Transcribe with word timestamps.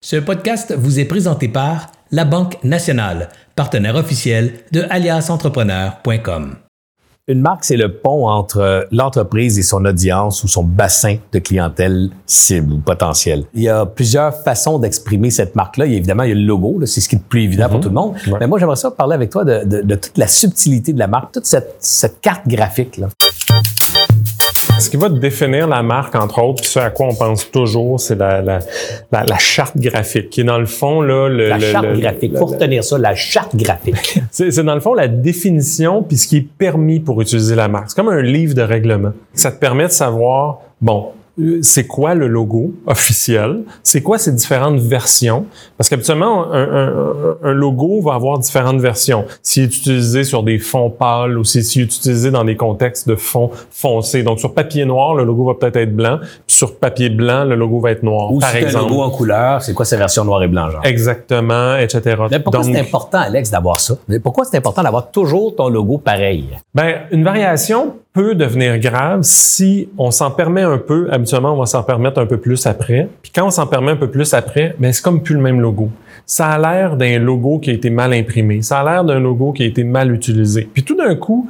Ce 0.00 0.14
podcast 0.14 0.72
vous 0.78 1.00
est 1.00 1.06
présenté 1.06 1.48
par 1.48 1.90
La 2.12 2.24
Banque 2.24 2.62
Nationale, 2.62 3.30
partenaire 3.56 3.96
officiel 3.96 4.52
de 4.70 4.84
aliasentrepreneur.com. 4.88 6.54
Une 7.26 7.40
marque, 7.40 7.64
c'est 7.64 7.76
le 7.76 7.92
pont 7.92 8.28
entre 8.28 8.86
l'entreprise 8.92 9.58
et 9.58 9.64
son 9.64 9.84
audience 9.84 10.44
ou 10.44 10.48
son 10.48 10.62
bassin 10.62 11.16
de 11.32 11.40
clientèle 11.40 12.10
cible 12.26 12.74
ou 12.74 12.78
potentiel. 12.78 13.44
Il 13.54 13.62
y 13.62 13.68
a 13.68 13.86
plusieurs 13.86 14.32
façons 14.44 14.78
d'exprimer 14.78 15.30
cette 15.30 15.56
marque-là. 15.56 15.86
Évidemment, 15.86 16.22
il 16.22 16.28
y 16.28 16.32
a 16.32 16.36
le 16.36 16.46
logo, 16.46 16.80
c'est 16.86 17.00
ce 17.00 17.08
qui 17.08 17.16
est 17.16 17.18
le 17.18 17.24
plus 17.28 17.42
évident 17.42 17.68
pour 17.68 17.80
tout 17.80 17.88
le 17.88 17.94
monde. 17.94 18.14
Mais 18.38 18.46
moi, 18.46 18.60
j'aimerais 18.60 18.76
ça 18.76 18.92
parler 18.92 19.14
avec 19.14 19.30
toi 19.30 19.44
de, 19.44 19.94
toute 19.96 20.16
la 20.16 20.28
subtilité 20.28 20.92
de 20.92 20.98
la 21.00 21.08
marque, 21.08 21.32
toute 21.32 21.46
cette, 21.46 21.74
cette 21.80 22.20
carte 22.20 22.46
graphique. 22.46 23.00
Ce 24.78 24.90
qui 24.90 24.96
va 24.96 25.08
définir 25.08 25.66
la 25.66 25.82
marque, 25.82 26.14
entre 26.14 26.42
autres, 26.42 26.62
puis 26.62 26.70
ce 26.70 26.78
à 26.78 26.90
quoi 26.90 27.08
on 27.08 27.14
pense 27.14 27.50
toujours, 27.50 27.98
c'est 27.98 28.14
la, 28.14 28.40
la, 28.42 28.60
la, 29.12 29.38
charte 29.38 29.76
graphique, 29.76 30.30
qui 30.30 30.42
est 30.42 30.44
dans 30.44 30.58
le 30.58 30.66
fond 30.66 31.00
là, 31.00 31.28
le, 31.28 31.48
la 31.48 31.58
charte 31.58 31.92
graphique. 31.98 32.34
Pour 32.34 32.52
retenir 32.52 32.84
ça, 32.84 32.98
la 32.98 33.14
charte 33.14 33.56
graphique. 33.56 34.20
c'est 34.30 34.62
dans 34.62 34.74
le 34.74 34.80
fond 34.80 34.94
la 34.94 35.08
définition 35.08 36.02
puis 36.02 36.16
ce 36.16 36.28
qui 36.28 36.36
est 36.38 36.48
permis 36.58 37.00
pour 37.00 37.20
utiliser 37.20 37.54
la 37.54 37.68
marque. 37.68 37.90
C'est 37.90 37.96
comme 37.96 38.08
un 38.08 38.22
livre 38.22 38.54
de 38.54 38.62
règlement. 38.62 39.12
Ça 39.34 39.50
te 39.50 39.58
permet 39.58 39.86
de 39.86 39.92
savoir, 39.92 40.60
bon, 40.80 41.12
c'est 41.62 41.86
quoi 41.86 42.14
le 42.14 42.26
logo 42.26 42.74
officiel, 42.86 43.62
c'est 43.82 44.02
quoi 44.02 44.18
ces 44.18 44.32
différentes 44.32 44.80
versions? 44.80 45.46
Parce 45.76 45.88
qu'habituellement, 45.88 46.52
un, 46.52 47.52
logo 47.52 48.00
va 48.02 48.14
avoir 48.14 48.38
différentes 48.38 48.80
versions. 48.80 49.24
S'il 49.42 49.64
est 49.64 49.76
utilisé 49.76 50.24
sur 50.24 50.42
des 50.42 50.58
fonds 50.58 50.90
pâles 50.90 51.38
ou 51.38 51.44
s'il 51.44 51.82
est 51.82 51.84
utilisé 51.84 52.30
dans 52.30 52.44
des 52.44 52.56
contextes 52.56 53.08
de 53.08 53.16
fonds 53.16 53.50
foncés. 53.70 54.22
Donc, 54.22 54.38
sur 54.38 54.54
papier 54.54 54.84
noir, 54.84 55.14
le 55.14 55.24
logo 55.24 55.44
va 55.44 55.54
peut-être 55.54 55.76
être 55.76 55.94
blanc. 55.94 56.18
Sur 56.46 56.76
papier 56.76 57.10
blanc, 57.10 57.44
le 57.44 57.56
logo 57.56 57.80
va 57.80 57.92
être 57.92 58.02
noir. 58.02 58.32
Ou 58.32 58.40
par 58.40 58.50
si 58.50 58.58
exemple. 58.58 58.84
un 58.84 58.88
logo 58.88 59.02
en 59.02 59.10
couleur, 59.10 59.62
c'est 59.62 59.74
quoi 59.74 59.84
sa 59.84 59.96
version 59.96 60.24
noir 60.24 60.42
et 60.42 60.48
blanc, 60.48 60.70
genre? 60.70 60.84
Exactement, 60.84 61.76
etc. 61.76 62.16
Mais 62.30 62.40
pourquoi 62.40 62.62
c'est 62.62 62.78
important, 62.78 63.18
Alex, 63.18 63.50
d'avoir 63.50 63.80
ça? 63.80 63.96
pourquoi 64.22 64.44
c'est 64.44 64.56
important 64.56 64.82
d'avoir 64.82 65.10
toujours 65.10 65.54
ton 65.54 65.68
logo 65.68 65.98
pareil? 65.98 66.48
Ben, 66.74 67.02
une 67.10 67.24
variation 67.24 67.94
devenir 68.34 68.78
grave 68.78 69.20
si 69.22 69.88
on 69.98 70.10
s'en 70.10 70.30
permet 70.30 70.62
un 70.62 70.78
peu. 70.78 71.08
Habituellement, 71.10 71.54
on 71.54 71.58
va 71.58 71.66
s'en 71.66 71.82
permettre 71.82 72.20
un 72.20 72.26
peu 72.26 72.38
plus 72.38 72.66
après. 72.66 73.08
Puis 73.22 73.32
quand 73.34 73.46
on 73.46 73.50
s'en 73.50 73.66
permet 73.66 73.92
un 73.92 73.96
peu 73.96 74.10
plus 74.10 74.34
après, 74.34 74.74
mais 74.78 74.88
ben, 74.88 74.92
c'est 74.92 75.02
comme 75.02 75.22
plus 75.22 75.34
le 75.34 75.40
même 75.40 75.60
logo. 75.60 75.90
Ça 76.26 76.48
a 76.48 76.58
l'air 76.58 76.96
d'un 76.96 77.18
logo 77.18 77.58
qui 77.58 77.70
a 77.70 77.72
été 77.72 77.90
mal 77.90 78.12
imprimé. 78.12 78.62
Ça 78.62 78.80
a 78.80 78.84
l'air 78.84 79.04
d'un 79.04 79.20
logo 79.20 79.52
qui 79.52 79.62
a 79.62 79.66
été 79.66 79.84
mal 79.84 80.12
utilisé. 80.12 80.68
Puis 80.72 80.82
tout 80.82 80.96
d'un 80.96 81.14
coup, 81.14 81.48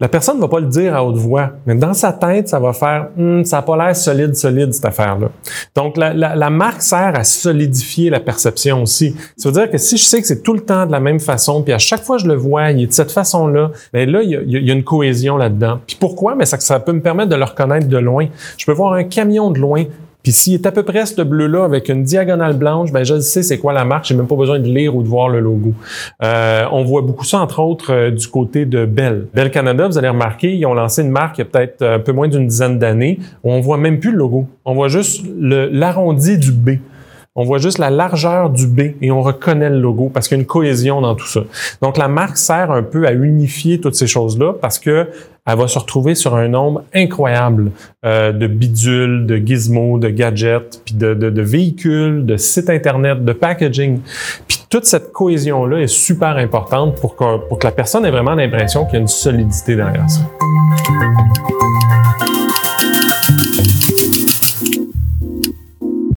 la 0.00 0.08
personne 0.08 0.36
ne 0.36 0.42
va 0.42 0.48
pas 0.48 0.60
le 0.60 0.68
dire 0.68 0.94
à 0.94 1.04
haute 1.04 1.16
voix, 1.16 1.50
mais 1.66 1.74
dans 1.74 1.92
sa 1.92 2.12
tête, 2.12 2.48
ça 2.48 2.60
va 2.60 2.72
faire 2.72 3.08
hum, 3.18 3.44
ça 3.44 3.56
n'a 3.56 3.62
pas 3.62 3.76
l'air 3.76 3.96
solide, 3.96 4.36
solide, 4.36 4.72
cette 4.72 4.84
affaire-là. 4.84 5.28
Donc, 5.74 5.96
la, 5.96 6.50
marque 6.50 6.82
sert 6.82 7.12
à 7.16 7.24
solidifier 7.24 8.08
la 8.08 8.20
perception 8.20 8.82
aussi. 8.82 9.16
Ça 9.36 9.48
veut 9.48 9.54
dire 9.54 9.68
que 9.68 9.76
si 9.76 9.96
je 9.96 10.04
sais 10.04 10.20
que 10.20 10.26
c'est 10.28 10.42
tout 10.42 10.54
le 10.54 10.60
temps 10.60 10.86
de 10.86 10.92
la 10.92 11.00
même 11.00 11.18
façon, 11.18 11.62
puis 11.62 11.72
à 11.72 11.78
chaque 11.78 12.04
fois 12.04 12.16
que 12.16 12.22
je 12.22 12.28
le 12.28 12.36
vois, 12.36 12.70
il 12.70 12.84
est 12.84 12.86
de 12.86 12.92
cette 12.92 13.10
façon-là, 13.10 13.72
bien 13.92 14.06
là, 14.06 14.22
il 14.22 14.30
y, 14.30 14.36
a, 14.36 14.40
il 14.42 14.66
y 14.66 14.70
a, 14.70 14.74
une 14.74 14.84
cohésion 14.84 15.36
là-dedans. 15.36 15.80
Puis 15.84 15.96
pourquoi? 15.98 16.36
Mais 16.36 16.46
ça, 16.46 16.60
ça 16.60 16.78
peut 16.78 16.92
me 16.92 17.02
permettre 17.02 17.30
de 17.30 17.36
le 17.36 17.44
reconnaître 17.44 17.88
de 17.88 17.98
loin. 17.98 18.28
Je 18.56 18.66
peux 18.66 18.72
voir 18.72 18.92
un 18.92 19.04
camion 19.04 19.50
de 19.50 19.58
loin, 19.58 19.84
puis 20.28 20.34
s'il 20.34 20.52
est 20.52 20.66
à 20.66 20.72
peu 20.72 20.82
près 20.82 21.06
ce 21.06 21.22
bleu-là 21.22 21.64
avec 21.64 21.88
une 21.88 22.02
diagonale 22.02 22.52
blanche, 22.52 22.92
ben 22.92 23.02
je 23.02 23.18
sais 23.18 23.42
c'est 23.42 23.56
quoi 23.56 23.72
la 23.72 23.86
marque, 23.86 24.04
j'ai 24.04 24.14
même 24.14 24.26
pas 24.26 24.36
besoin 24.36 24.58
de 24.58 24.66
lire 24.68 24.94
ou 24.94 25.02
de 25.02 25.08
voir 25.08 25.30
le 25.30 25.40
logo. 25.40 25.72
Euh, 26.22 26.66
on 26.70 26.84
voit 26.84 27.00
beaucoup 27.00 27.24
ça 27.24 27.38
entre 27.38 27.60
autres 27.60 27.94
euh, 27.94 28.10
du 28.10 28.28
côté 28.28 28.66
de 28.66 28.84
Bell. 28.84 29.28
Bell 29.32 29.50
Canada, 29.50 29.88
vous 29.88 29.96
allez 29.96 30.10
remarquer, 30.10 30.54
ils 30.54 30.66
ont 30.66 30.74
lancé 30.74 31.00
une 31.00 31.08
marque 31.08 31.38
il 31.38 31.40
y 31.40 31.42
a 31.44 31.44
peut-être 31.46 31.82
un 31.82 31.98
peu 31.98 32.12
moins 32.12 32.28
d'une 32.28 32.46
dizaine 32.46 32.78
d'années 32.78 33.20
où 33.42 33.50
on 33.50 33.60
voit 33.60 33.78
même 33.78 34.00
plus 34.00 34.10
le 34.10 34.18
logo. 34.18 34.46
On 34.66 34.74
voit 34.74 34.88
juste 34.88 35.24
l'arrondi 35.40 36.36
du 36.36 36.52
B. 36.52 36.72
On 37.40 37.44
voit 37.44 37.58
juste 37.58 37.78
la 37.78 37.88
largeur 37.88 38.50
du 38.50 38.66
B 38.66 38.80
et 39.00 39.12
on 39.12 39.22
reconnaît 39.22 39.70
le 39.70 39.78
logo 39.78 40.10
parce 40.12 40.26
qu'il 40.26 40.36
y 40.36 40.40
a 40.40 40.42
une 40.42 40.46
cohésion 40.46 41.00
dans 41.00 41.14
tout 41.14 41.28
ça. 41.28 41.42
Donc 41.80 41.96
la 41.96 42.08
marque 42.08 42.36
sert 42.36 42.72
un 42.72 42.82
peu 42.82 43.06
à 43.06 43.12
unifier 43.12 43.78
toutes 43.78 43.94
ces 43.94 44.08
choses-là 44.08 44.54
parce 44.60 44.80
que 44.80 45.06
elle 45.46 45.56
va 45.56 45.68
se 45.68 45.78
retrouver 45.78 46.16
sur 46.16 46.34
un 46.34 46.48
nombre 46.48 46.82
incroyable 46.92 47.70
euh, 48.04 48.32
de 48.32 48.48
bidules, 48.48 49.24
de 49.24 49.36
gizmos, 49.36 50.00
de 50.00 50.08
gadgets, 50.08 50.82
puis 50.84 50.96
de, 50.96 51.14
de, 51.14 51.30
de, 51.30 51.42
véhicules, 51.42 52.26
de 52.26 52.36
sites 52.36 52.70
internet, 52.70 53.24
de 53.24 53.32
packaging. 53.32 54.00
Puis 54.48 54.64
toute 54.68 54.84
cette 54.84 55.12
cohésion-là 55.12 55.78
est 55.78 55.86
super 55.86 56.38
importante 56.38 56.96
pour 56.96 57.14
que, 57.14 57.38
pour 57.46 57.60
que 57.60 57.66
la 57.68 57.72
personne 57.72 58.04
ait 58.04 58.10
vraiment 58.10 58.34
l'impression 58.34 58.84
qu'il 58.84 58.94
y 58.94 58.96
a 58.96 59.00
une 59.00 59.06
solidité 59.06 59.76
derrière 59.76 60.10
ça. 60.10 60.22